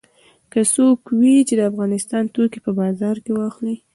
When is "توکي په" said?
2.33-2.71